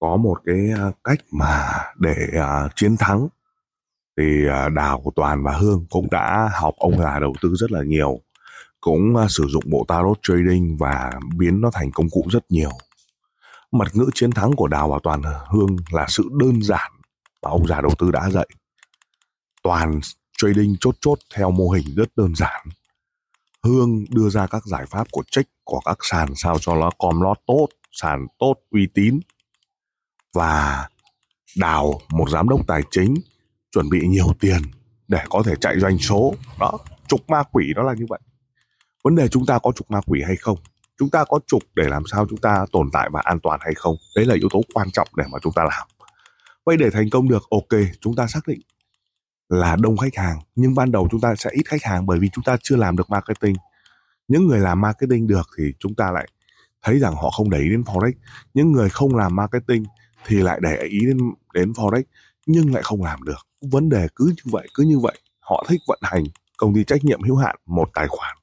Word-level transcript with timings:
có 0.00 0.16
một 0.16 0.36
cái 0.46 0.70
à, 0.76 0.90
cách 1.04 1.18
mà 1.30 1.68
để 1.98 2.16
uh, 2.38 2.72
chiến 2.76 2.96
thắng. 2.98 3.28
Thì 4.18 4.24
uh, 4.46 4.72
Đào 4.72 5.00
của 5.00 5.10
Toàn 5.16 5.42
và 5.42 5.52
Hương 5.52 5.86
cũng 5.90 6.10
đã 6.10 6.50
học 6.52 6.74
ông 6.78 6.98
già 6.98 7.18
đầu 7.18 7.32
tư 7.42 7.54
rất 7.54 7.72
là 7.72 7.82
nhiều 7.82 8.20
cũng 8.80 9.14
uh, 9.24 9.30
sử 9.30 9.46
dụng 9.48 9.64
bộ 9.66 9.84
tarot 9.88 10.18
trading 10.22 10.76
và 10.76 11.10
biến 11.36 11.60
nó 11.60 11.70
thành 11.72 11.90
công 11.90 12.10
cụ 12.10 12.26
rất 12.30 12.44
nhiều. 12.48 12.70
Mật 13.72 13.96
ngữ 13.96 14.10
chiến 14.14 14.30
thắng 14.30 14.52
của 14.52 14.68
Đào 14.68 14.88
và 14.88 14.98
Toàn 15.02 15.22
Hương 15.48 15.76
là 15.90 16.06
sự 16.08 16.28
đơn 16.32 16.62
giản 16.62 16.92
mà 17.42 17.50
ông 17.50 17.66
già 17.66 17.80
đầu 17.80 17.92
tư 17.98 18.10
đã 18.10 18.30
dạy. 18.30 18.48
Toàn 19.62 20.00
trading 20.38 20.76
chốt 20.80 20.94
chốt 21.00 21.18
theo 21.34 21.50
mô 21.50 21.68
hình 21.68 21.86
rất 21.96 22.08
đơn 22.16 22.34
giản. 22.34 22.66
Hương 23.62 24.04
đưa 24.10 24.28
ra 24.28 24.46
các 24.46 24.66
giải 24.66 24.86
pháp 24.86 25.06
của 25.10 25.22
check 25.30 25.50
của 25.64 25.80
các 25.84 25.98
sàn 26.00 26.28
sao 26.36 26.58
cho 26.58 26.74
nó 26.74 26.90
com 26.98 27.20
lót 27.20 27.38
tốt 27.46 27.68
sàn 27.92 28.26
tốt 28.38 28.54
uy 28.70 28.88
tín 28.94 29.20
và 30.36 30.88
đào 31.56 32.00
một 32.10 32.30
giám 32.30 32.48
đốc 32.48 32.66
tài 32.66 32.82
chính, 32.90 33.14
chuẩn 33.72 33.90
bị 33.90 34.06
nhiều 34.06 34.26
tiền 34.40 34.62
để 35.08 35.20
có 35.30 35.42
thể 35.46 35.54
chạy 35.60 35.80
doanh 35.80 35.98
số. 35.98 36.34
Đó, 36.60 36.78
trục 37.08 37.30
ma 37.30 37.42
quỷ 37.52 37.72
đó 37.76 37.82
là 37.82 37.94
như 37.94 38.06
vậy. 38.08 38.20
Vấn 39.04 39.14
đề 39.14 39.28
chúng 39.28 39.46
ta 39.46 39.58
có 39.58 39.72
trục 39.72 39.90
ma 39.90 40.00
quỷ 40.06 40.22
hay 40.26 40.36
không? 40.36 40.58
Chúng 40.98 41.10
ta 41.10 41.24
có 41.28 41.40
trục 41.46 41.62
để 41.74 41.84
làm 41.88 42.02
sao 42.12 42.26
chúng 42.30 42.38
ta 42.38 42.66
tồn 42.72 42.90
tại 42.92 43.08
và 43.12 43.20
an 43.24 43.40
toàn 43.42 43.60
hay 43.62 43.74
không? 43.74 43.96
Đấy 44.16 44.24
là 44.24 44.34
yếu 44.34 44.48
tố 44.50 44.60
quan 44.74 44.90
trọng 44.90 45.08
để 45.16 45.24
mà 45.32 45.38
chúng 45.42 45.52
ta 45.52 45.64
làm. 45.64 45.88
Vậy 46.66 46.76
để 46.76 46.90
thành 46.90 47.10
công 47.10 47.28
được, 47.28 47.42
ok, 47.50 47.80
chúng 48.00 48.16
ta 48.16 48.26
xác 48.26 48.40
định 48.46 48.60
là 49.48 49.76
đông 49.80 49.96
khách 49.96 50.16
hàng, 50.16 50.38
nhưng 50.54 50.74
ban 50.74 50.92
đầu 50.92 51.08
chúng 51.10 51.20
ta 51.20 51.34
sẽ 51.34 51.50
ít 51.52 51.62
khách 51.66 51.82
hàng 51.82 52.06
bởi 52.06 52.18
vì 52.18 52.28
chúng 52.32 52.44
ta 52.44 52.56
chưa 52.62 52.76
làm 52.76 52.96
được 52.96 53.10
marketing. 53.10 53.54
Những 54.28 54.46
người 54.46 54.58
làm 54.60 54.80
marketing 54.80 55.26
được 55.26 55.48
thì 55.58 55.64
chúng 55.80 55.94
ta 55.94 56.10
lại 56.10 56.28
thấy 56.82 56.98
rằng 56.98 57.14
họ 57.14 57.30
không 57.30 57.50
để 57.50 57.58
ý 57.58 57.68
đến 57.68 57.82
forex. 57.82 58.12
Những 58.54 58.72
người 58.72 58.88
không 58.88 59.16
làm 59.16 59.36
marketing 59.36 59.84
thì 60.26 60.36
lại 60.36 60.58
để 60.62 60.76
ý 60.90 61.00
đến 61.06 61.18
đến 61.54 61.72
forex, 61.72 62.02
nhưng 62.46 62.74
lại 62.74 62.82
không 62.82 63.04
làm 63.04 63.22
được. 63.22 63.46
Vấn 63.60 63.88
đề 63.88 64.08
cứ 64.16 64.24
như 64.24 64.42
vậy, 64.44 64.68
cứ 64.74 64.82
như 64.82 64.98
vậy. 64.98 65.18
Họ 65.40 65.64
thích 65.68 65.80
vận 65.88 65.98
hành 66.02 66.24
công 66.56 66.74
ty 66.74 66.84
trách 66.84 67.04
nhiệm 67.04 67.22
hữu 67.22 67.36
hạn 67.36 67.56
một 67.66 67.90
tài 67.94 68.08
khoản, 68.08 68.36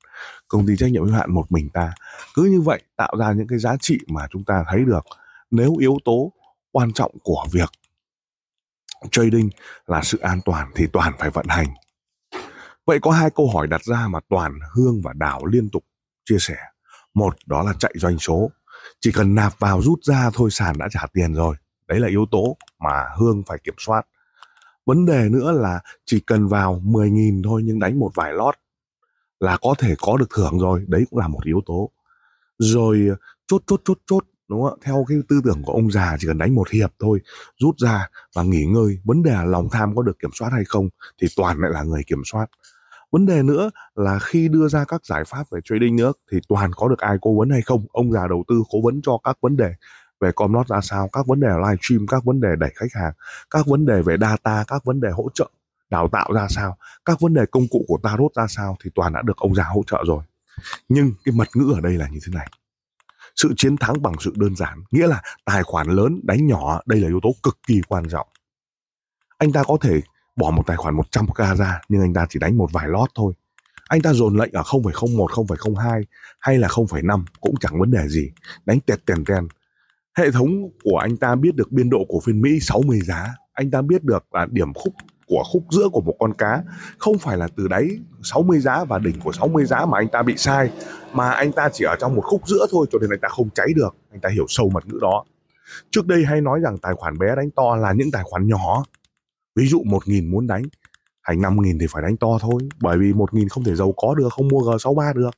công 0.48 0.68
ty 0.68 0.76
trách 0.78 0.92
nhiệm 0.92 1.04
hữu 1.04 1.14
hạn 1.14 1.34
một 1.34 1.52
mình 1.52 1.70
ta. 1.70 1.94
Cứ 2.36 2.44
như 2.44 2.62
vậy 2.62 2.82
tạo 2.98 3.14
ra 3.20 3.32
những 3.32 3.48
cái 3.48 3.60
giá 3.60 3.76
trị 3.82 4.00
mà 4.08 4.28
chúng 4.32 4.44
ta 4.44 4.64
thấy 4.68 4.80
được. 4.86 5.06
Nếu 5.52 5.76
yếu 5.80 5.98
tố 6.06 6.32
quan 6.72 6.94
trọng 6.94 7.12
của 7.24 7.46
việc 7.52 7.70
trading 9.12 9.50
là 9.88 10.02
sự 10.04 10.18
an 10.18 10.40
toàn 10.46 10.72
thì 10.76 10.88
toàn 10.94 11.14
phải 11.20 11.30
vận 11.30 11.46
hành. 11.50 11.68
Vậy 12.86 13.00
có 13.02 13.12
hai 13.12 13.30
câu 13.30 13.50
hỏi 13.54 13.68
đặt 13.68 13.84
ra 13.84 14.08
mà 14.08 14.20
toàn 14.30 14.60
hương 14.76 15.02
và 15.02 15.14
đảo 15.14 15.46
liên 15.46 15.70
tục 15.70 15.84
chia 16.26 16.38
sẻ. 16.40 16.56
Một, 17.14 17.36
đó 17.46 17.64
là 17.64 17.74
chạy 17.80 17.94
doanh 17.96 18.20
số. 18.20 18.52
Chỉ 19.00 19.12
cần 19.12 19.36
nạp 19.36 19.60
vào 19.60 19.82
rút 19.82 20.00
ra 20.04 20.30
thôi, 20.34 20.52
sàn 20.52 20.78
đã 20.78 20.88
trả 20.92 21.02
tiền 21.14 21.34
rồi 21.34 21.56
đấy 21.94 22.00
là 22.00 22.08
yếu 22.08 22.26
tố 22.32 22.58
mà 22.80 23.06
hương 23.18 23.44
phải 23.48 23.58
kiểm 23.64 23.74
soát. 23.78 24.08
Vấn 24.86 25.06
đề 25.06 25.30
nữa 25.30 25.52
là 25.52 25.80
chỉ 26.06 26.20
cần 26.20 26.48
vào 26.48 26.82
10.000 26.86 27.44
thôi 27.44 27.62
nhưng 27.66 27.80
đánh 27.80 28.00
một 28.00 28.12
vài 28.16 28.34
lót 28.34 28.56
là 29.40 29.58
có 29.62 29.76
thể 29.78 29.96
có 30.02 30.18
được 30.18 30.30
thưởng 30.36 30.60
rồi. 30.60 30.86
Đấy 30.88 31.06
cũng 31.10 31.20
là 31.20 31.28
một 31.28 31.44
yếu 31.44 31.62
tố. 31.66 31.92
Rồi 32.60 33.06
ờ, 33.10 33.16
chốt 33.48 33.62
chốt 33.68 33.82
chốt 33.86 33.98
chốt, 34.06 34.26
đúng 34.48 34.64
không 34.64 34.80
theo 34.84 35.06
cái 35.08 35.18
tư 35.30 35.42
tưởng 35.44 35.64
của 35.64 35.74
ông 35.74 35.92
già 35.92 36.18
chỉ 36.20 36.28
cần 36.28 36.38
đánh 36.38 36.56
một 36.56 36.70
hiệp 36.70 36.94
thôi, 37.00 37.20
rút 37.60 37.78
ra 37.78 38.08
và 38.36 38.44
nghỉ 38.44 38.66
ngơi. 38.66 39.00
Vấn 39.04 39.24
đề 39.24 39.32
là 39.32 39.44
lòng 39.44 39.68
tham 39.72 39.96
có 39.96 40.02
được 40.02 40.20
kiểm 40.20 40.32
soát 40.34 40.50
hay 40.54 40.64
không 40.66 40.90
thì 41.22 41.28
toàn 41.36 41.60
lại 41.60 41.72
là 41.72 41.84
người 41.84 42.04
kiểm 42.08 42.22
soát. 42.26 42.46
Vấn 43.12 43.26
đề 43.26 43.44
nữa 43.44 43.70
là 43.96 44.20
khi 44.20 44.48
đưa 44.48 44.68
ra 44.68 44.86
các 44.88 45.06
giải 45.06 45.24
pháp 45.28 45.44
về 45.52 45.60
trading 45.66 45.96
nữa 45.96 46.14
thì 46.32 46.38
toàn 46.48 46.72
có 46.76 46.88
được 46.88 47.00
ai 47.00 47.18
cố 47.22 47.38
vấn 47.40 47.50
hay 47.50 47.62
không? 47.62 47.86
Ông 47.92 48.12
già 48.12 48.28
đầu 48.28 48.44
tư 48.48 48.64
cố 48.70 48.82
vấn 48.84 49.02
cho 49.04 49.18
các 49.24 49.38
vấn 49.42 49.58
đề 49.58 49.74
về 50.24 50.32
comlot 50.36 50.68
ra 50.68 50.82
sao 50.82 51.10
các 51.14 51.28
vấn 51.28 51.40
đề 51.40 51.48
live 51.48 51.78
stream 51.82 52.08
các 52.08 52.24
vấn 52.24 52.42
đề 52.42 52.50
đẩy 52.60 52.72
khách 52.76 52.94
hàng 52.94 53.14
các 53.50 53.68
vấn 53.68 53.86
đề 53.86 54.02
về 54.02 54.18
data 54.22 54.64
các 54.68 54.86
vấn 54.86 55.02
đề 55.02 55.10
hỗ 55.10 55.30
trợ 55.34 55.50
đào 55.94 56.10
tạo 56.12 56.34
ra 56.34 56.48
sao 56.50 56.78
các 57.06 57.20
vấn 57.20 57.34
đề 57.34 57.46
công 57.52 57.68
cụ 57.72 57.86
của 57.88 58.00
tarot 58.04 58.34
ra 58.36 58.48
sao 58.48 58.78
thì 58.84 58.90
toàn 58.96 59.14
đã 59.14 59.22
được 59.22 59.38
ông 59.38 59.56
già 59.56 59.64
hỗ 59.64 59.84
trợ 59.88 60.04
rồi. 60.08 60.24
Nhưng 60.90 61.12
cái 61.24 61.34
mật 61.36 61.48
ngữ 61.56 61.74
ở 61.76 61.82
đây 61.82 61.94
là 61.94 62.08
như 62.08 62.20
thế 62.26 62.34
này. 62.36 62.48
Sự 63.36 63.54
chiến 63.58 63.78
thắng 63.78 64.02
bằng 64.02 64.14
sự 64.20 64.34
đơn 64.36 64.56
giản 64.56 64.84
nghĩa 64.92 65.08
là 65.08 65.22
tài 65.46 65.64
khoản 65.64 65.88
lớn 65.88 66.20
đánh 66.24 66.48
nhỏ 66.48 66.82
đây 66.86 67.00
là 67.00 67.08
yếu 67.08 67.20
tố 67.24 67.30
cực 67.44 67.58
kỳ 67.68 67.82
quan 67.88 68.10
trọng. 68.10 68.28
Anh 69.38 69.52
ta 69.52 69.64
có 69.64 69.78
thể 69.82 70.02
bỏ 70.36 70.52
một 70.52 70.64
tài 70.68 70.78
khoản 70.78 70.96
100k 70.96 71.56
ra 71.56 71.82
nhưng 71.90 72.02
anh 72.02 72.14
ta 72.14 72.26
chỉ 72.30 72.40
đánh 72.40 72.58
một 72.58 72.70
vài 72.72 72.88
lót 72.88 73.10
thôi. 73.16 73.34
Anh 73.90 74.02
ta 74.02 74.14
dồn 74.14 74.38
lệnh 74.38 74.52
ở 74.52 74.62
0,01, 74.62 75.28
0,02 75.28 76.04
hay 76.40 76.58
là 76.58 76.68
0,5 76.68 77.24
cũng 77.42 77.56
chẳng 77.60 77.80
vấn 77.80 77.92
đề 77.92 78.08
gì. 78.08 78.32
Đánh 78.66 78.80
tẹt 78.80 79.06
tèn 79.06 79.26
tèn 79.26 79.48
hệ 80.18 80.32
thống 80.32 80.70
của 80.84 80.98
anh 80.98 81.18
ta 81.18 81.36
biết 81.36 81.56
được 81.56 81.72
biên 81.72 81.90
độ 81.90 82.06
của 82.08 82.20
phiên 82.26 82.42
Mỹ 82.42 82.60
60 82.62 83.00
giá. 83.02 83.28
Anh 83.54 83.72
ta 83.72 83.82
biết 83.82 84.04
được 84.04 84.34
là 84.34 84.48
điểm 84.52 84.74
khúc 84.74 84.94
của 85.28 85.44
khúc 85.52 85.64
giữa 85.72 85.90
của 85.90 86.02
một 86.02 86.16
con 86.20 86.34
cá 86.34 86.64
không 86.98 87.18
phải 87.18 87.38
là 87.38 87.48
từ 87.56 87.68
đáy 87.68 87.88
60 88.24 88.60
giá 88.60 88.84
và 88.84 89.00
đỉnh 89.00 89.20
của 89.20 89.32
60 89.32 89.66
giá 89.66 89.86
mà 89.86 89.98
anh 89.98 90.08
ta 90.08 90.22
bị 90.22 90.34
sai, 90.38 90.72
mà 91.14 91.32
anh 91.32 91.52
ta 91.52 91.70
chỉ 91.74 91.86
ở 91.86 91.96
trong 92.00 92.16
một 92.16 92.22
khúc 92.26 92.48
giữa 92.48 92.68
thôi 92.72 92.86
cho 92.92 93.00
nên 93.00 93.10
anh 93.10 93.20
ta 93.20 93.28
không 93.28 93.50
cháy 93.56 93.68
được. 93.76 93.96
Anh 94.12 94.20
ta 94.20 94.30
hiểu 94.30 94.46
sâu 94.48 94.70
mật 94.70 94.88
ngữ 94.88 95.00
đó. 95.02 95.24
Trước 95.92 96.08
đây 96.08 96.26
hay 96.26 96.42
nói 96.42 96.60
rằng 96.64 96.78
tài 96.78 96.94
khoản 96.94 97.18
bé 97.18 97.36
đánh 97.36 97.52
to 97.52 97.76
là 97.76 97.94
những 97.94 98.12
tài 98.12 98.24
khoản 98.24 98.48
nhỏ. 98.48 98.84
Ví 99.56 99.68
dụ 99.68 99.84
một 99.86 100.08
nghìn 100.08 100.32
muốn 100.32 100.48
đánh 100.48 100.64
thành 101.28 101.42
năm 101.42 101.62
nghìn 101.62 101.80
thì 101.80 101.86
phải 101.90 102.02
đánh 102.04 102.18
to 102.18 102.38
thôi, 102.42 102.62
bởi 102.82 102.98
vì 102.98 103.14
một 103.14 103.34
nghìn 103.34 103.50
không 103.50 103.64
thể 103.64 103.76
giàu 103.76 103.94
có 103.98 104.16
được, 104.16 104.34
không 104.34 104.48
mua 104.48 104.60
G63 104.60 105.14
được 105.14 105.30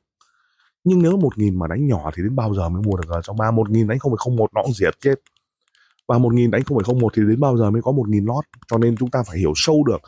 nhưng 0.86 1.02
nếu 1.02 1.16
một 1.16 1.38
nghìn 1.38 1.58
mà 1.58 1.66
đánh 1.66 1.86
nhỏ 1.86 2.10
thì 2.14 2.22
đến 2.22 2.36
bao 2.36 2.54
giờ 2.54 2.68
mới 2.68 2.82
mua 2.82 2.96
được 2.96 3.20
trong 3.22 3.36
ba, 3.36 3.50
một 3.50 3.70
nghìn 3.70 3.86
đánh 3.86 3.98
không 3.98 4.12
phải 4.12 4.18
không 4.18 4.36
một 4.36 4.54
nó 4.54 4.62
cũng 4.62 4.72
diệt 4.72 4.94
chết. 5.00 5.14
Và 6.08 6.18
một 6.18 6.34
nghìn 6.34 6.50
đánh 6.50 6.64
không 6.64 6.78
phải 6.78 6.84
không 6.84 6.98
một 6.98 7.12
thì 7.16 7.22
đến 7.28 7.40
bao 7.40 7.56
giờ 7.56 7.70
mới 7.70 7.82
có 7.82 7.92
một 7.92 8.08
nghìn 8.08 8.24
lót? 8.24 8.44
Cho 8.70 8.78
nên 8.78 8.96
chúng 8.96 9.10
ta 9.10 9.22
phải 9.26 9.38
hiểu 9.38 9.52
sâu 9.56 9.84
được 9.84 10.00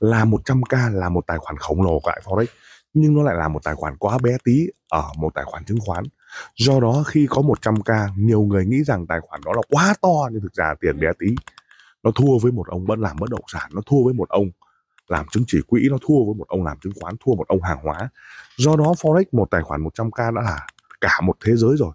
là 0.00 0.24
100k 0.24 0.92
là 0.92 1.08
một 1.08 1.26
tài 1.26 1.38
khoản 1.38 1.56
khổng 1.56 1.82
lồ 1.82 2.00
tại 2.04 2.20
forex, 2.24 2.46
nhưng 2.94 3.14
nó 3.14 3.22
lại 3.22 3.34
là 3.38 3.48
một 3.48 3.64
tài 3.64 3.74
khoản 3.74 3.96
quá 3.96 4.18
bé 4.18 4.36
tí 4.44 4.66
ở 4.88 5.04
một 5.18 5.34
tài 5.34 5.44
khoản 5.44 5.64
chứng 5.64 5.78
khoán. 5.80 6.04
Do 6.56 6.80
đó 6.80 7.02
khi 7.06 7.26
có 7.30 7.42
100k 7.42 8.08
nhiều 8.16 8.42
người 8.42 8.66
nghĩ 8.66 8.84
rằng 8.84 9.06
tài 9.06 9.20
khoản 9.20 9.40
đó 9.44 9.52
là 9.56 9.62
quá 9.70 9.94
to, 10.02 10.28
nhưng 10.32 10.42
thực 10.42 10.54
ra 10.54 10.74
tiền 10.80 11.00
bé 11.00 11.08
tí. 11.18 11.26
Nó 12.02 12.10
thua 12.10 12.38
với 12.38 12.52
một 12.52 12.66
ông 12.68 12.84
vẫn 12.86 13.00
làm 13.00 13.16
bất 13.20 13.30
động 13.30 13.44
sản, 13.52 13.70
nó 13.74 13.80
thua 13.86 14.04
với 14.04 14.14
một 14.14 14.28
ông 14.28 14.50
làm 15.08 15.26
chứng 15.32 15.44
chỉ 15.46 15.58
quỹ 15.66 15.88
nó 15.90 15.98
thua 16.02 16.24
với 16.26 16.34
một 16.34 16.48
ông 16.48 16.64
làm 16.64 16.78
chứng 16.82 16.92
khoán, 17.00 17.14
thua 17.24 17.34
một 17.34 17.48
ông 17.48 17.62
hàng 17.62 17.78
hóa. 17.82 18.08
Do 18.56 18.76
đó 18.76 18.94
forex 18.98 19.24
một 19.32 19.50
tài 19.50 19.62
khoản 19.62 19.84
100k 19.84 20.34
đã 20.34 20.42
là 20.42 20.66
cả 21.00 21.20
một 21.22 21.36
thế 21.44 21.56
giới 21.56 21.76
rồi. 21.76 21.92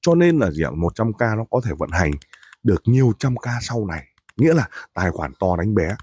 Cho 0.00 0.14
nên 0.14 0.38
là 0.38 0.50
gì 0.50 0.62
ạ? 0.62 0.70
100k 0.70 1.36
nó 1.36 1.44
có 1.50 1.60
thể 1.64 1.70
vận 1.78 1.90
hành 1.90 2.10
được 2.62 2.82
nhiều 2.84 3.12
trăm 3.18 3.36
k 3.36 3.44
sau 3.60 3.86
này. 3.86 4.06
Nghĩa 4.36 4.54
là 4.54 4.68
tài 4.94 5.10
khoản 5.10 5.32
to 5.40 5.56
đánh 5.56 5.74
bé. 5.74 5.96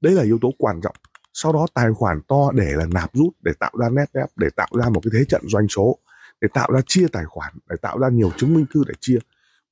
Đấy 0.00 0.12
là 0.12 0.22
yếu 0.22 0.38
tố 0.42 0.50
quan 0.58 0.80
trọng. 0.80 0.96
Sau 1.32 1.52
đó 1.52 1.66
tài 1.74 1.86
khoản 1.94 2.20
to 2.28 2.50
để 2.54 2.72
là 2.72 2.86
nạp 2.86 3.14
rút, 3.14 3.34
để 3.42 3.52
tạo 3.60 3.72
ra 3.80 3.88
net 3.88 4.12
ép 4.12 4.28
để 4.36 4.48
tạo 4.56 4.68
ra 4.72 4.88
một 4.88 5.00
cái 5.04 5.10
thế 5.14 5.24
trận 5.28 5.42
doanh 5.48 5.68
số, 5.68 5.98
để 6.40 6.48
tạo 6.54 6.72
ra 6.72 6.80
chia 6.86 7.06
tài 7.12 7.24
khoản, 7.24 7.52
để 7.70 7.76
tạo 7.82 7.98
ra 7.98 8.08
nhiều 8.08 8.30
chứng 8.36 8.54
minh 8.54 8.66
thư 8.74 8.84
để 8.88 8.94
chia. 9.00 9.18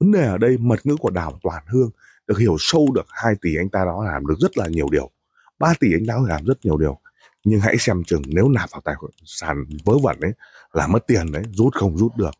Vấn 0.00 0.12
đề 0.12 0.26
ở 0.26 0.38
đây 0.38 0.58
mật 0.58 0.86
ngữ 0.86 0.96
của 0.96 1.10
đào 1.10 1.38
toàn 1.42 1.62
hương 1.66 1.90
được 2.26 2.38
hiểu 2.38 2.56
sâu 2.58 2.86
được 2.94 3.06
2 3.08 3.34
tỷ 3.42 3.56
anh 3.56 3.68
ta 3.68 3.84
đó 3.84 4.04
làm 4.04 4.26
được 4.26 4.34
rất 4.40 4.58
là 4.58 4.66
nhiều 4.68 4.86
điều. 4.90 5.10
3 5.58 5.74
tỷ 5.80 5.92
anh 5.92 6.06
ta 6.08 6.14
làm 6.28 6.44
rất 6.44 6.64
nhiều 6.64 6.76
điều. 6.76 6.98
Nhưng 7.44 7.60
hãy 7.60 7.76
xem 7.78 8.04
chừng 8.04 8.22
nếu 8.26 8.48
nạp 8.48 8.70
vào 8.70 8.80
tài 8.84 8.94
khoản 8.94 9.12
sàn 9.24 9.64
vớ 9.84 9.98
vẩn 10.02 10.20
ấy 10.20 10.32
là 10.72 10.86
mất 10.86 11.06
tiền 11.06 11.32
đấy 11.32 11.42
rút 11.52 11.74
không 11.74 11.96
rút 11.96 12.16
được. 12.16 12.34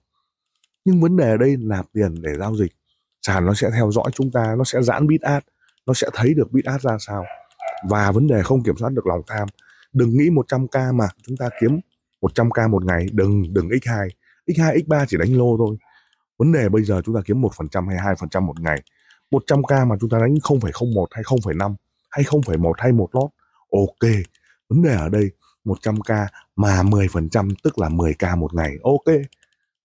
Nhưng 0.84 1.00
vấn 1.00 1.16
đề 1.16 1.30
ở 1.30 1.36
đây 1.36 1.56
nạp 1.56 1.86
tiền 1.92 2.22
để 2.22 2.30
giao 2.38 2.56
dịch 2.56 2.72
sàn 3.22 3.46
nó 3.46 3.54
sẽ 3.54 3.70
theo 3.70 3.92
dõi 3.92 4.10
chúng 4.14 4.30
ta 4.30 4.54
nó 4.58 4.64
sẽ 4.64 4.82
giãn 4.82 5.06
bit 5.06 5.20
ad 5.20 5.42
nó 5.86 5.94
sẽ 5.94 6.08
thấy 6.12 6.34
được 6.34 6.52
bit 6.52 6.64
ad 6.64 6.80
ra 6.80 6.96
sao. 7.00 7.24
Và 7.88 8.12
vấn 8.12 8.26
đề 8.26 8.42
không 8.42 8.62
kiểm 8.62 8.74
soát 8.78 8.92
được 8.92 9.06
lòng 9.06 9.22
tham. 9.26 9.48
Đừng 9.92 10.16
nghĩ 10.16 10.30
100k 10.30 10.94
mà 10.94 11.08
chúng 11.26 11.36
ta 11.36 11.48
kiếm 11.60 11.80
100k 12.20 12.70
một 12.70 12.84
ngày 12.84 13.06
đừng 13.12 13.54
đừng 13.54 13.68
x2 13.68 14.08
x2 14.46 14.76
x3 14.76 15.06
chỉ 15.08 15.16
đánh 15.16 15.38
lô 15.38 15.56
thôi. 15.58 15.76
Vấn 16.38 16.52
đề 16.52 16.68
bây 16.68 16.84
giờ 16.84 17.02
chúng 17.04 17.14
ta 17.14 17.20
kiếm 17.24 17.40
một 17.40 17.50
phần 17.56 17.68
trăm 17.68 17.88
hay 17.88 17.98
hai 17.98 18.14
phần 18.20 18.28
trăm 18.28 18.46
một 18.46 18.60
ngày. 18.60 18.82
100k 19.30 19.86
mà 19.86 19.96
chúng 20.00 20.10
ta 20.10 20.18
đánh 20.18 20.34
0,01 20.34 21.06
hay 21.10 21.22
0,5 21.24 21.74
hay 22.16 22.24
0,1 22.24 22.72
hay 22.78 22.92
một 22.92 23.08
lót? 23.12 23.30
Ok 23.72 24.10
vấn 24.68 24.82
đề 24.82 24.94
ở 24.94 25.08
đây 25.08 25.30
100k 25.64 26.26
mà 26.56 26.82
10% 26.82 27.54
tức 27.62 27.78
là 27.78 27.88
10k 27.88 28.38
một 28.38 28.54
ngày. 28.54 28.76
Ok 28.82 29.04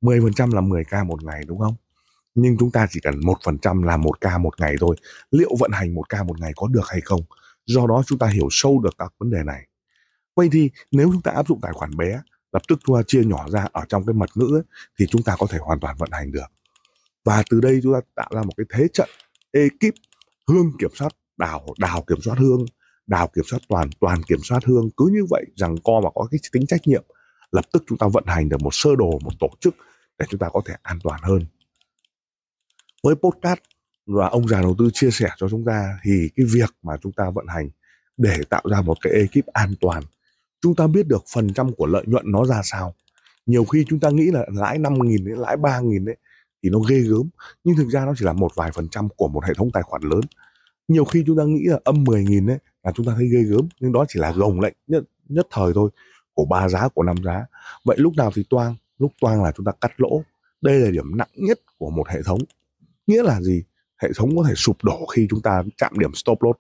10% 0.01 0.53
là 0.53 0.61
10k 0.61 1.05
một 1.05 1.23
ngày 1.23 1.43
đúng 1.47 1.59
không? 1.59 1.75
Nhưng 2.35 2.57
chúng 2.57 2.71
ta 2.71 2.87
chỉ 2.89 2.99
cần 3.03 3.19
một 3.25 3.37
phần 3.43 3.57
trăm 3.57 3.83
là 3.83 3.97
một 3.97 4.21
k 4.21 4.39
một 4.39 4.59
ngày 4.59 4.75
thôi. 4.79 4.95
Liệu 5.31 5.51
vận 5.59 5.71
hành 5.71 5.93
một 5.93 6.09
k 6.09 6.25
một 6.25 6.39
ngày 6.39 6.51
có 6.55 6.67
được 6.67 6.87
hay 6.87 7.01
không? 7.01 7.21
Do 7.65 7.87
đó 7.87 8.03
chúng 8.05 8.19
ta 8.19 8.27
hiểu 8.27 8.47
sâu 8.51 8.79
được 8.79 8.95
các 8.97 9.13
vấn 9.17 9.29
đề 9.29 9.43
này. 9.45 9.67
Vậy 10.35 10.49
thì 10.51 10.69
nếu 10.91 11.09
chúng 11.13 11.21
ta 11.21 11.31
áp 11.31 11.47
dụng 11.47 11.59
tài 11.61 11.73
khoản 11.73 11.97
bé 11.97 12.21
lập 12.51 12.61
tức 12.67 12.79
chúng 12.85 12.95
ta 12.95 13.01
chia 13.07 13.23
nhỏ 13.23 13.49
ra 13.49 13.67
ở 13.71 13.81
trong 13.89 14.05
cái 14.05 14.13
mật 14.13 14.29
ngữ 14.35 14.55
ấy, 14.55 14.63
thì 14.99 15.05
chúng 15.09 15.23
ta 15.23 15.35
có 15.39 15.47
thể 15.49 15.57
hoàn 15.57 15.79
toàn 15.79 15.95
vận 15.97 16.09
hành 16.11 16.31
được. 16.31 16.47
Và 17.25 17.43
từ 17.49 17.61
đây 17.61 17.79
chúng 17.83 17.93
ta 17.93 17.99
tạo 18.15 18.29
ra 18.33 18.41
một 18.43 18.53
cái 18.57 18.65
thế 18.69 18.87
trận 18.93 19.09
ekip 19.51 19.95
hương 20.47 20.71
kiểm 20.79 20.89
soát 20.95 21.09
đào 21.41 21.65
đào 21.79 22.03
kiểm 22.07 22.17
soát 22.21 22.35
hương, 22.39 22.65
đào 23.07 23.27
kiểm 23.27 23.43
soát 23.47 23.59
toàn 23.69 23.89
toàn 23.99 24.23
kiểm 24.23 24.39
soát 24.43 24.65
hương. 24.65 24.89
Cứ 24.97 25.05
như 25.11 25.25
vậy, 25.29 25.45
rằng 25.55 25.75
co 25.83 26.01
mà 26.03 26.09
có 26.15 26.27
cái 26.31 26.39
tính 26.51 26.65
trách 26.67 26.87
nhiệm, 26.87 27.03
lập 27.51 27.65
tức 27.73 27.83
chúng 27.87 27.97
ta 27.97 28.07
vận 28.07 28.23
hành 28.27 28.49
được 28.49 28.61
một 28.61 28.73
sơ 28.73 28.89
đồ, 28.97 29.19
một 29.23 29.31
tổ 29.39 29.49
chức 29.59 29.75
để 30.19 30.25
chúng 30.29 30.39
ta 30.39 30.49
có 30.53 30.61
thể 30.65 30.73
an 30.83 30.99
toàn 31.03 31.19
hơn. 31.23 31.45
Với 33.03 33.15
podcast 33.15 33.59
và 34.05 34.27
ông 34.27 34.47
già 34.47 34.61
đầu 34.61 34.75
tư 34.79 34.89
chia 34.93 35.11
sẻ 35.11 35.29
cho 35.37 35.49
chúng 35.49 35.65
ta 35.65 35.99
thì 36.03 36.29
cái 36.35 36.45
việc 36.45 36.69
mà 36.83 36.97
chúng 37.01 37.11
ta 37.11 37.29
vận 37.29 37.47
hành 37.47 37.69
để 38.17 38.37
tạo 38.49 38.63
ra 38.71 38.81
một 38.81 38.97
cái 39.01 39.13
ekip 39.13 39.47
an 39.47 39.73
toàn, 39.81 40.03
chúng 40.61 40.75
ta 40.75 40.87
biết 40.87 41.07
được 41.07 41.23
phần 41.33 41.53
trăm 41.53 41.73
của 41.73 41.85
lợi 41.85 42.03
nhuận 42.07 42.31
nó 42.31 42.45
ra 42.45 42.61
sao. 42.63 42.95
Nhiều 43.45 43.65
khi 43.65 43.85
chúng 43.87 43.99
ta 43.99 44.09
nghĩ 44.09 44.31
là 44.31 44.45
lãi 44.53 44.77
5 44.77 44.93
nghìn 45.03 45.25
đến 45.25 45.37
lãi 45.37 45.57
3 45.57 45.79
nghìn 45.79 46.05
đấy 46.05 46.17
thì 46.63 46.69
nó 46.69 46.79
ghê 46.79 46.99
gớm, 46.99 47.29
nhưng 47.63 47.75
thực 47.75 47.89
ra 47.89 48.05
nó 48.05 48.13
chỉ 48.17 48.25
là 48.25 48.33
một 48.33 48.51
vài 48.55 48.71
phần 48.71 48.87
trăm 48.89 49.07
của 49.09 49.27
một 49.27 49.45
hệ 49.45 49.53
thống 49.53 49.71
tài 49.73 49.83
khoản 49.83 50.01
lớn 50.01 50.21
nhiều 50.91 51.05
khi 51.05 51.23
chúng 51.27 51.37
ta 51.37 51.43
nghĩ 51.43 51.63
là 51.63 51.79
âm 51.83 52.03
10 52.03 52.23
nghìn 52.23 52.47
đấy 52.47 52.57
là 52.83 52.91
chúng 52.95 53.05
ta 53.05 53.13
thấy 53.15 53.29
ghê 53.33 53.43
gớm 53.43 53.67
nhưng 53.79 53.91
đó 53.91 54.05
chỉ 54.07 54.19
là 54.19 54.31
gồng 54.31 54.59
lệnh 54.59 54.73
nhất, 54.87 55.03
nhất 55.29 55.47
thời 55.51 55.73
thôi 55.73 55.89
của 56.33 56.45
ba 56.45 56.69
giá 56.69 56.87
của 56.87 57.03
năm 57.03 57.15
giá. 57.23 57.45
Vậy 57.85 57.97
lúc 57.99 58.13
nào 58.17 58.31
thì 58.35 58.43
toang? 58.49 58.75
Lúc 58.97 59.11
toang 59.21 59.43
là 59.43 59.51
chúng 59.55 59.65
ta 59.65 59.71
cắt 59.81 59.91
lỗ. 59.97 60.21
Đây 60.61 60.79
là 60.79 60.91
điểm 60.91 61.17
nặng 61.17 61.29
nhất 61.35 61.59
của 61.77 61.89
một 61.89 62.07
hệ 62.07 62.21
thống. 62.21 62.39
Nghĩa 63.07 63.23
là 63.23 63.41
gì? 63.41 63.63
Hệ 63.97 64.09
thống 64.15 64.37
có 64.37 64.43
thể 64.47 64.55
sụp 64.55 64.77
đổ 64.83 65.05
khi 65.05 65.27
chúng 65.29 65.41
ta 65.41 65.63
chạm 65.77 65.99
điểm 65.99 66.13
stop 66.13 66.41
loss 66.41 66.59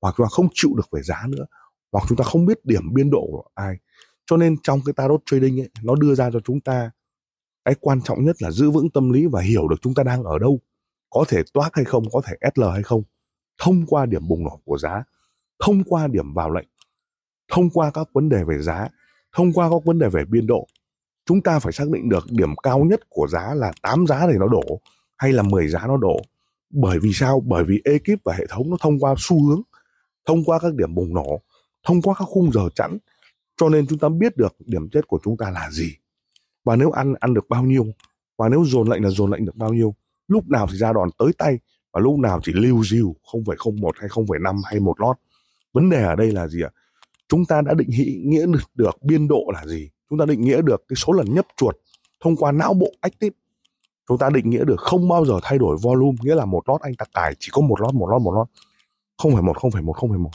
hoặc 0.00 0.14
chúng 0.16 0.26
ta 0.26 0.28
không 0.30 0.48
chịu 0.54 0.70
được 0.76 0.90
về 0.92 1.02
giá 1.02 1.22
nữa 1.28 1.46
hoặc 1.92 2.04
chúng 2.08 2.18
ta 2.18 2.24
không 2.24 2.46
biết 2.46 2.64
điểm 2.64 2.94
biên 2.94 3.10
độ 3.10 3.28
của 3.32 3.44
ai. 3.54 3.76
Cho 4.26 4.36
nên 4.36 4.56
trong 4.62 4.80
cái 4.86 4.92
tarot 4.92 5.22
trading 5.26 5.60
ấy 5.60 5.68
nó 5.82 5.94
đưa 5.94 6.14
ra 6.14 6.30
cho 6.30 6.40
chúng 6.44 6.60
ta 6.60 6.90
cái 7.64 7.74
quan 7.80 8.02
trọng 8.02 8.24
nhất 8.24 8.42
là 8.42 8.50
giữ 8.50 8.70
vững 8.70 8.90
tâm 8.90 9.12
lý 9.12 9.26
và 9.26 9.40
hiểu 9.40 9.68
được 9.68 9.76
chúng 9.82 9.94
ta 9.94 10.02
đang 10.02 10.24
ở 10.24 10.38
đâu 10.38 10.60
có 11.10 11.24
thể 11.28 11.42
toát 11.52 11.70
hay 11.72 11.84
không 11.84 12.04
có 12.12 12.20
thể 12.26 12.36
SL 12.54 12.64
hay 12.72 12.82
không 12.82 13.02
thông 13.58 13.86
qua 13.86 14.06
điểm 14.06 14.28
bùng 14.28 14.44
nổ 14.44 14.60
của 14.64 14.78
giá, 14.78 15.04
thông 15.58 15.84
qua 15.84 16.06
điểm 16.06 16.34
vào 16.34 16.50
lệnh, 16.50 16.68
thông 17.52 17.70
qua 17.70 17.90
các 17.90 18.08
vấn 18.12 18.28
đề 18.28 18.44
về 18.44 18.58
giá, 18.58 18.88
thông 19.32 19.52
qua 19.52 19.70
các 19.70 19.84
vấn 19.84 19.98
đề 19.98 20.08
về 20.08 20.24
biên 20.24 20.46
độ, 20.46 20.66
chúng 21.26 21.42
ta 21.42 21.58
phải 21.58 21.72
xác 21.72 21.88
định 21.90 22.08
được 22.08 22.24
điểm 22.30 22.56
cao 22.62 22.84
nhất 22.84 23.00
của 23.08 23.26
giá 23.28 23.54
là 23.54 23.72
8 23.82 24.06
giá 24.06 24.26
thì 24.32 24.38
nó 24.38 24.48
đổ 24.48 24.80
hay 25.16 25.32
là 25.32 25.42
10 25.42 25.68
giá 25.68 25.86
nó 25.86 25.96
đổ. 25.96 26.20
Bởi 26.70 26.98
vì 26.98 27.12
sao? 27.12 27.42
Bởi 27.46 27.64
vì 27.64 27.82
ekip 27.84 28.24
và 28.24 28.34
hệ 28.34 28.46
thống 28.48 28.70
nó 28.70 28.76
thông 28.80 28.98
qua 28.98 29.14
xu 29.18 29.48
hướng, 29.48 29.62
thông 30.26 30.44
qua 30.44 30.58
các 30.58 30.74
điểm 30.74 30.94
bùng 30.94 31.14
nổ, 31.14 31.40
thông 31.82 32.02
qua 32.02 32.14
các 32.18 32.24
khung 32.24 32.52
giờ 32.52 32.68
chẵn. 32.74 32.98
Cho 33.56 33.68
nên 33.68 33.86
chúng 33.86 33.98
ta 33.98 34.08
biết 34.08 34.36
được 34.36 34.56
điểm 34.66 34.88
chết 34.92 35.08
của 35.08 35.18
chúng 35.24 35.36
ta 35.36 35.50
là 35.50 35.70
gì. 35.70 35.96
Và 36.64 36.76
nếu 36.76 36.90
ăn 36.90 37.14
ăn 37.20 37.34
được 37.34 37.48
bao 37.48 37.64
nhiêu, 37.64 37.86
và 38.36 38.48
nếu 38.48 38.64
dồn 38.64 38.88
lệnh 38.88 39.04
là 39.04 39.10
dồn 39.10 39.30
lệnh 39.30 39.44
được 39.44 39.56
bao 39.56 39.72
nhiêu, 39.72 39.94
lúc 40.28 40.48
nào 40.48 40.66
thì 40.70 40.76
ra 40.76 40.92
đòn 40.92 41.08
tới 41.18 41.32
tay 41.38 41.58
và 41.96 42.00
lúc 42.00 42.18
nào 42.18 42.40
chỉ 42.42 42.52
lưu 42.52 42.84
diêu 42.84 43.14
0,01 43.32 43.90
hay 43.96 44.08
0,5 44.08 44.60
hay 44.64 44.80
một 44.80 45.00
lót 45.00 45.16
vấn 45.72 45.90
đề 45.90 46.02
ở 46.02 46.16
đây 46.16 46.32
là 46.32 46.48
gì 46.48 46.62
ạ? 46.62 46.70
Chúng 47.28 47.44
ta 47.44 47.62
đã 47.62 47.74
định 47.74 47.90
nghĩa 48.24 48.46
được 48.74 49.02
biên 49.02 49.28
độ 49.28 49.44
là 49.54 49.66
gì? 49.66 49.90
Chúng 50.10 50.18
ta 50.18 50.24
định 50.26 50.40
nghĩa 50.40 50.62
được 50.62 50.84
cái 50.88 50.96
số 50.96 51.12
lần 51.12 51.34
nhấp 51.34 51.46
chuột 51.56 51.76
thông 52.20 52.36
qua 52.36 52.52
não 52.52 52.74
bộ 52.74 52.86
active. 53.00 53.36
Chúng 54.08 54.18
ta 54.18 54.30
định 54.30 54.50
nghĩa 54.50 54.64
được 54.64 54.80
không 54.80 55.08
bao 55.08 55.24
giờ 55.24 55.38
thay 55.42 55.58
đổi 55.58 55.76
volume 55.82 56.16
nghĩa 56.22 56.34
là 56.34 56.44
một 56.44 56.68
lót 56.68 56.80
anh 56.80 56.94
ta 56.94 57.04
cài 57.14 57.34
chỉ 57.38 57.48
có 57.52 57.62
một 57.62 57.80
lót 57.80 57.94
một 57.94 58.08
lót 58.10 58.22
một 58.22 58.34
lót 58.34 58.46
không 59.18 59.32
phải 59.32 59.42
một 59.42 59.58
không 59.58 59.70
phải 59.70 59.82
một 59.82 59.92
không 59.92 60.10
phải 60.10 60.18
một. 60.18 60.30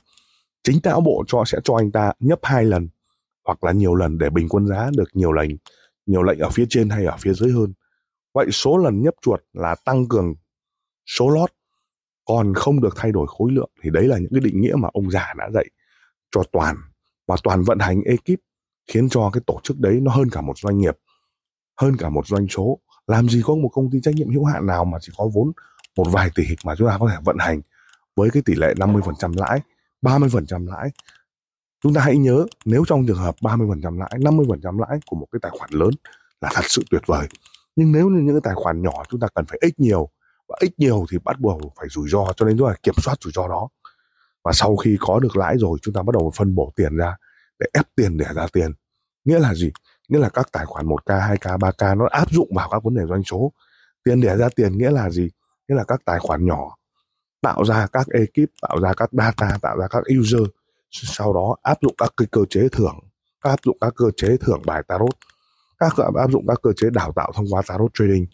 Chính 0.63 0.79
não 0.83 1.01
bộ 1.01 1.23
cho 1.27 1.43
sẽ 1.45 1.57
cho 1.63 1.75
anh 1.75 1.91
ta 1.91 2.11
nhấp 2.19 2.39
hai 2.43 2.65
lần 2.65 2.89
hoặc 3.45 3.63
là 3.63 3.71
nhiều 3.71 3.95
lần 3.95 4.17
để 4.17 4.29
bình 4.29 4.49
quân 4.49 4.67
giá 4.67 4.89
được 4.97 5.09
nhiều 5.13 5.31
lệnh 5.31 5.51
nhiều 6.05 6.23
lệnh 6.23 6.39
ở 6.39 6.49
phía 6.49 6.65
trên 6.69 6.89
hay 6.89 7.05
ở 7.05 7.17
phía 7.19 7.33
dưới 7.33 7.51
hơn. 7.51 7.73
Vậy 8.33 8.47
số 8.51 8.77
lần 8.77 9.01
nhấp 9.01 9.13
chuột 9.21 9.41
là 9.53 9.75
tăng 9.85 10.07
cường 10.07 10.33
số 11.05 11.29
lót 11.29 11.51
còn 12.25 12.53
không 12.53 12.81
được 12.81 12.93
thay 12.95 13.11
đổi 13.11 13.27
khối 13.29 13.51
lượng, 13.51 13.69
thì 13.81 13.89
đấy 13.89 14.07
là 14.07 14.17
những 14.17 14.31
cái 14.31 14.39
định 14.39 14.61
nghĩa 14.61 14.75
mà 14.77 14.89
ông 14.93 15.11
già 15.11 15.33
đã 15.37 15.49
dạy 15.53 15.65
cho 16.31 16.43
toàn 16.51 16.75
và 17.27 17.35
toàn 17.43 17.63
vận 17.63 17.79
hành 17.79 18.01
ekip 18.01 18.39
khiến 18.87 19.09
cho 19.09 19.29
cái 19.33 19.41
tổ 19.47 19.59
chức 19.63 19.79
đấy 19.79 19.99
nó 20.01 20.11
hơn 20.11 20.29
cả 20.29 20.41
một 20.41 20.57
doanh 20.57 20.77
nghiệp, 20.77 20.97
hơn 21.81 21.97
cả 21.97 22.09
một 22.09 22.27
doanh 22.27 22.47
số. 22.47 22.79
Làm 23.07 23.29
gì 23.29 23.41
có 23.45 23.55
một 23.55 23.69
công 23.69 23.91
ty 23.91 24.01
trách 24.01 24.15
nhiệm 24.15 24.29
hữu 24.29 24.45
hạn 24.45 24.65
nào 24.65 24.85
mà 24.85 24.97
chỉ 25.01 25.11
có 25.17 25.29
vốn 25.33 25.51
một 25.97 26.07
vài 26.11 26.29
tỷ 26.35 26.43
mà 26.65 26.75
chúng 26.75 26.87
ta 26.87 26.97
có 26.99 27.09
thể 27.09 27.15
vận 27.25 27.37
hành 27.39 27.61
với 28.15 28.29
cái 28.29 28.43
tỷ 28.45 28.55
lệ 28.55 28.73
50% 28.77 29.33
lãi 29.37 29.61
30% 30.01 30.67
lãi? 30.67 30.89
Chúng 31.83 31.93
ta 31.93 32.01
hãy 32.01 32.17
nhớ, 32.17 32.45
nếu 32.65 32.83
trong 32.87 33.07
trường 33.07 33.17
hợp 33.17 33.35
30% 33.41 33.99
lãi 33.99 34.11
50% 34.13 34.79
lãi 34.79 34.99
của 35.05 35.15
một 35.15 35.27
cái 35.31 35.39
tài 35.41 35.51
khoản 35.57 35.69
lớn 35.73 35.89
là 36.41 36.49
thật 36.53 36.65
sự 36.65 36.83
tuyệt 36.91 37.01
vời. 37.05 37.27
Nhưng 37.75 37.91
nếu 37.91 38.09
như 38.09 38.21
những 38.21 38.35
cái 38.35 38.41
tài 38.43 38.55
khoản 38.55 38.81
nhỏ 38.81 39.03
chúng 39.09 39.19
ta 39.19 39.27
cần 39.35 39.45
phải 39.45 39.59
ít 39.61 39.79
nhiều 39.79 40.09
và 40.51 40.57
ít 40.59 40.73
nhiều 40.77 41.05
thì 41.11 41.17
bắt 41.23 41.39
buộc 41.39 41.61
phải 41.77 41.87
rủi 41.89 42.09
ro, 42.09 42.33
cho 42.37 42.45
nên 42.45 42.57
chúng 42.57 42.67
ta 42.67 42.75
kiểm 42.83 42.95
soát 43.03 43.15
rủi 43.21 43.31
ro 43.35 43.47
đó. 43.47 43.69
Và 44.43 44.51
sau 44.53 44.75
khi 44.75 44.97
có 44.99 45.19
được 45.19 45.37
lãi 45.37 45.57
rồi, 45.57 45.77
chúng 45.81 45.93
ta 45.93 46.01
bắt 46.01 46.13
đầu 46.13 46.31
phân 46.35 46.55
bổ 46.55 46.73
tiền 46.75 46.97
ra 46.97 47.15
để 47.59 47.67
ép 47.73 47.87
tiền 47.95 48.17
để 48.17 48.25
ra 48.35 48.47
tiền. 48.53 48.73
Nghĩa 49.25 49.39
là 49.39 49.53
gì? 49.53 49.71
Nghĩa 50.09 50.19
là 50.19 50.29
các 50.29 50.51
tài 50.51 50.65
khoản 50.65 50.85
1k 50.85 51.35
2k 51.35 51.57
3k 51.57 51.97
nó 51.97 52.07
áp 52.11 52.31
dụng 52.31 52.49
vào 52.55 52.69
các 52.69 52.83
vấn 52.83 52.95
đề 52.95 53.01
doanh 53.09 53.23
số. 53.23 53.51
Tiền 54.03 54.21
để 54.21 54.37
ra 54.37 54.49
tiền 54.55 54.77
nghĩa 54.77 54.91
là 54.91 55.09
gì? 55.09 55.29
Nghĩa 55.67 55.75
là 55.75 55.83
các 55.83 56.01
tài 56.05 56.19
khoản 56.19 56.45
nhỏ 56.45 56.75
tạo 57.41 57.63
ra 57.63 57.87
các 57.87 58.07
ekip, 58.13 58.49
tạo 58.61 58.79
ra 58.81 58.93
các 58.93 59.09
data, 59.11 59.57
tạo 59.61 59.77
ra 59.77 59.87
các 59.87 60.03
user. 60.19 60.41
Sau 60.91 61.33
đó 61.33 61.55
áp 61.61 61.77
dụng 61.81 61.95
các 61.97 62.13
cái 62.17 62.27
cơ 62.31 62.41
chế 62.49 62.67
thưởng, 62.71 62.99
áp 63.39 63.59
dụng 63.65 63.77
các 63.81 63.93
cơ 63.95 64.05
chế 64.17 64.37
thưởng 64.37 64.61
bài 64.65 64.83
tarot, 64.87 65.15
các 65.79 65.93
áp 66.15 66.31
dụng 66.31 66.47
các 66.47 66.59
cơ 66.63 66.73
chế 66.75 66.89
đào 66.89 67.11
tạo 67.15 67.31
thông 67.35 67.45
qua 67.51 67.61
tarot 67.67 67.91
trading 67.93 68.25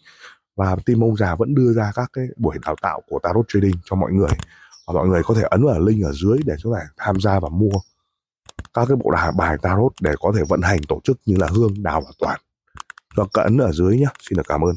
và 0.58 0.76
team 0.86 1.04
ông 1.04 1.16
già 1.16 1.36
vẫn 1.36 1.56
đưa 1.56 1.74
ra 1.74 1.92
các 1.96 2.10
cái 2.14 2.26
buổi 2.38 2.58
đào 2.66 2.76
tạo 2.82 3.02
của 3.08 3.20
tarot 3.24 3.46
trading 3.48 3.76
cho 3.84 3.96
mọi 3.96 4.12
người. 4.12 4.32
Và 4.88 4.94
mọi 4.94 5.08
người 5.08 5.22
có 5.24 5.34
thể 5.34 5.42
ấn 5.42 5.66
vào 5.66 5.80
link 5.80 6.06
ở 6.06 6.12
dưới 6.12 6.38
để 6.46 6.56
chúng 6.60 6.74
ta 6.74 6.80
tham 6.98 7.20
gia 7.20 7.40
và 7.40 7.50
mua 7.50 7.80
các 8.74 8.86
cái 8.88 8.96
bộ 8.96 9.12
đà 9.12 9.32
bài 9.38 9.58
tarot 9.62 9.94
để 10.02 10.12
có 10.20 10.34
thể 10.36 10.44
vận 10.50 10.62
hành 10.62 10.80
tổ 10.88 11.02
chức 11.04 11.20
như 11.26 11.36
là 11.40 11.48
hương, 11.56 11.84
đào 11.84 12.02
và 12.02 12.12
toàn. 12.20 12.40
Và 13.16 13.26
ấn 13.34 13.58
ở 13.58 13.72
dưới 13.72 13.98
nhé 13.98 14.08
xin 14.22 14.38
được 14.38 14.46
cảm 14.48 14.62
ơn. 14.62 14.76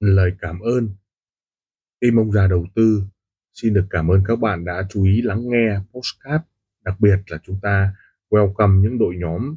Lời 0.00 0.30
cảm 0.40 0.60
ơn. 0.60 0.88
Team 2.00 2.16
ông 2.18 2.32
già 2.32 2.46
đầu 2.46 2.66
tư, 2.74 3.02
xin 3.54 3.74
được 3.74 3.86
cảm 3.90 4.08
ơn 4.08 4.22
các 4.26 4.38
bạn 4.38 4.64
đã 4.64 4.86
chú 4.90 5.04
ý 5.04 5.22
lắng 5.22 5.40
nghe 5.44 5.80
postcard 5.92 6.44
đặc 6.84 7.00
biệt 7.00 7.16
là 7.26 7.38
chúng 7.42 7.60
ta 7.62 7.92
welcome 8.30 8.80
những 8.80 8.98
đội 8.98 9.14
nhóm 9.18 9.56